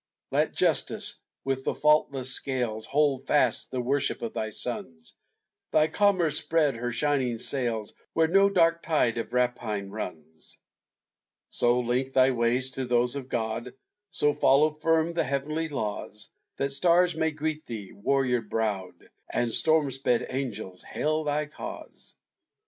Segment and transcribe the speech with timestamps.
[0.31, 5.15] Let Justice, with the faultless scales, Hold fast the worship of thy sons;
[5.69, 10.57] Thy Commerce spread her shining sails Where no dark tide of rapine runs!
[11.49, 13.75] So link thy ways to those of God,
[14.09, 19.91] So follow firm the heavenly laws, That stars may greet thee, warrior browed, And storm
[19.91, 22.15] sped angels hail thy cause!